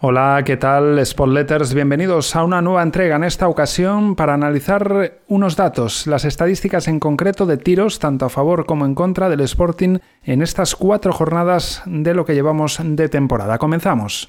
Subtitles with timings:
[0.00, 1.04] Hola, ¿qué tal?
[1.04, 6.86] Spotletters, bienvenidos a una nueva entrega en esta ocasión para analizar unos datos, las estadísticas
[6.86, 11.12] en concreto de tiros, tanto a favor como en contra del Sporting en estas cuatro
[11.12, 13.58] jornadas de lo que llevamos de temporada.
[13.58, 14.28] Comenzamos.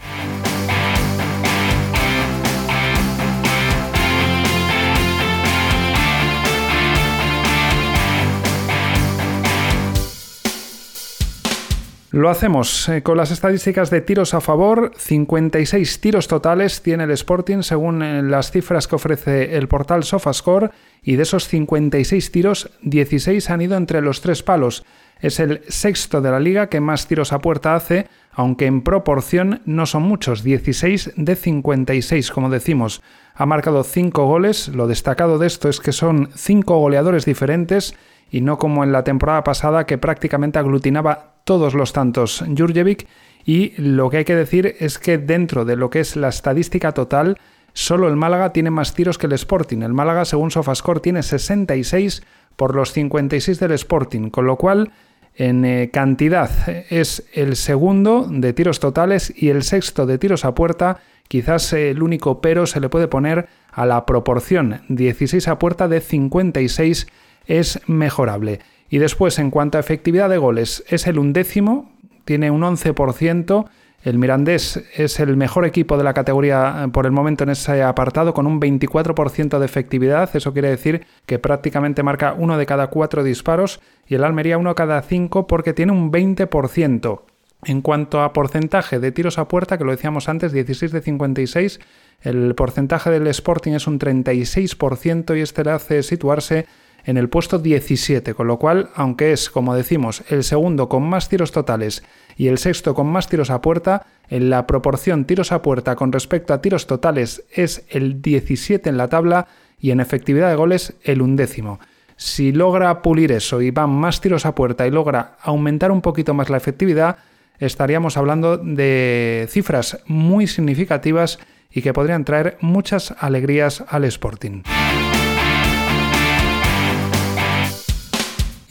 [12.12, 14.94] Lo hacemos eh, con las estadísticas de tiros a favor.
[14.98, 20.72] 56 tiros totales tiene el Sporting según eh, las cifras que ofrece el portal Sofascore
[21.04, 24.86] y de esos 56 tiros, 16 han ido entre los tres palos.
[25.22, 29.62] Es el sexto de la liga que más tiros a puerta hace, aunque en proporción
[29.66, 33.04] no son muchos, 16 de 56 como decimos.
[33.36, 37.94] Ha marcado 5 goles, lo destacado de esto es que son 5 goleadores diferentes
[38.32, 43.08] y no como en la temporada pasada que prácticamente aglutinaba todos los tantos Jurjevic
[43.46, 46.92] y lo que hay que decir es que dentro de lo que es la estadística
[46.92, 47.38] total,
[47.74, 49.82] solo el Málaga tiene más tiros que el Sporting.
[49.82, 52.24] El Málaga, según Sofascore, tiene 66
[52.56, 54.92] por los 56 del Sporting, con lo cual
[55.36, 56.52] en eh, cantidad
[56.90, 61.00] es el segundo de tiros totales y el sexto de tiros a puerta.
[61.28, 66.02] Quizás el único pero se le puede poner a la proporción 16 a puerta de
[66.02, 67.08] 56
[67.46, 68.60] es mejorable.
[68.90, 71.92] Y después, en cuanto a efectividad de goles, es el undécimo,
[72.26, 73.66] tiene un 11%.
[74.04, 77.84] El Mirandés es el mejor equipo de la categoría eh, por el momento en ese
[77.84, 80.30] apartado, con un 24% de efectividad.
[80.36, 84.74] Eso quiere decir que prácticamente marca uno de cada cuatro disparos y el Almería uno
[84.74, 87.22] cada cinco porque tiene un 20%.
[87.66, 91.82] En cuanto a porcentaje de tiros a puerta, que lo decíamos antes, 16 de 56,
[92.22, 96.68] el porcentaje del Sporting es un 36% y este le hace situarse
[97.06, 101.30] en el puesto 17, con lo cual, aunque es, como decimos, el segundo con más
[101.30, 102.04] tiros totales
[102.38, 106.12] y el sexto con más tiros a puerta, en la proporción tiros a puerta con
[106.12, 109.48] respecto a tiros totales es el 17 en la tabla
[109.80, 111.80] y en efectividad de goles el undécimo.
[112.16, 116.34] Si logra pulir eso y van más tiros a puerta y logra aumentar un poquito
[116.34, 117.18] más la efectividad,
[117.60, 121.40] estaríamos hablando de cifras muy significativas
[121.72, 124.64] y que podrían traer muchas alegrías al Sporting.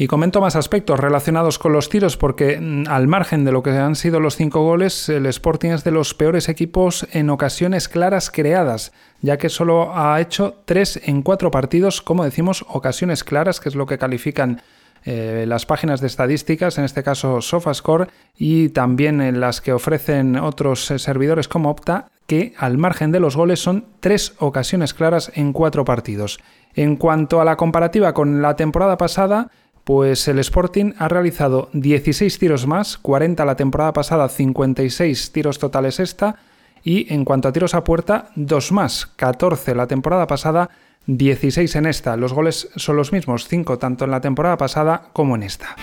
[0.01, 3.71] Y comento más aspectos relacionados con los tiros porque mm, al margen de lo que
[3.71, 8.31] han sido los cinco goles, el Sporting es de los peores equipos en ocasiones claras
[8.31, 8.93] creadas,
[9.23, 13.75] ya que solo ha hecho tres en cuatro partidos, como decimos, ocasiones claras, que es
[13.75, 14.63] lo que califican
[15.05, 20.37] eh, las páginas de estadísticas, en este caso SofaScore, y también en las que ofrecen
[20.37, 25.33] otros eh, servidores como Opta, que al margen de los goles son tres ocasiones claras
[25.35, 26.39] en cuatro partidos.
[26.75, 29.51] En cuanto a la comparativa con la temporada pasada,
[29.89, 35.99] pues el Sporting ha realizado 16 tiros más, 40 la temporada pasada, 56 tiros totales
[35.99, 36.37] esta,
[36.85, 40.69] y en cuanto a tiros a puerta, dos más, 14 la temporada pasada,
[41.07, 42.19] 16 en esta.
[42.19, 45.75] Los goles son los mismos, 5 tanto en la temporada pasada como en esta.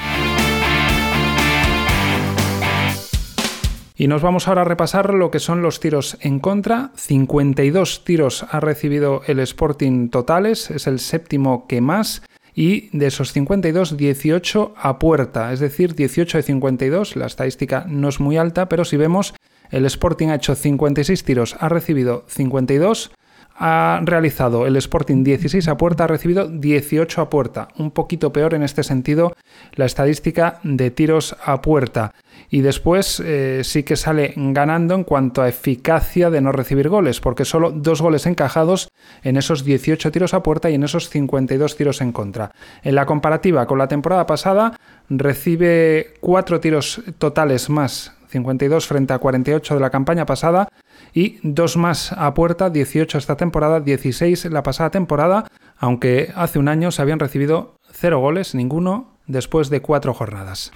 [3.95, 6.91] Y nos vamos ahora a repasar lo que son los tiros en contra.
[6.93, 12.21] 52 tiros ha recibido el Sporting totales, es el séptimo que más
[12.55, 18.07] y de esos 52, 18 a puerta, es decir, 18 de 52, la estadística no
[18.07, 19.33] es muy alta, pero si vemos,
[19.71, 23.11] el Sporting ha hecho 56 tiros, ha recibido 52,
[23.57, 27.69] ha realizado el Sporting 16 a puerta, ha recibido 18 a puerta.
[27.77, 29.33] Un poquito peor en este sentido
[29.75, 32.13] la estadística de tiros a puerta.
[32.49, 37.21] Y después eh, sí que sale ganando en cuanto a eficacia de no recibir goles,
[37.21, 38.89] porque solo dos goles encajados
[39.23, 42.51] en esos 18 tiros a puerta y en esos 52 tiros en contra.
[42.83, 44.77] En la comparativa con la temporada pasada,
[45.09, 50.67] recibe cuatro tiros totales más 52 frente a 48 de la campaña pasada
[51.13, 55.45] y dos más a puerta, 18 esta temporada, 16 la pasada temporada,
[55.77, 60.73] aunque hace un año se habían recibido cero goles, ninguno, después de cuatro jornadas.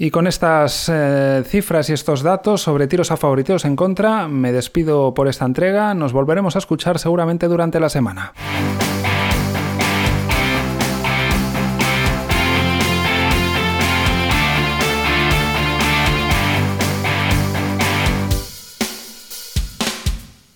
[0.00, 4.52] Y con estas eh, cifras y estos datos sobre tiros a favoritos en contra, me
[4.52, 5.92] despido por esta entrega.
[5.94, 8.32] Nos volveremos a escuchar seguramente durante la semana.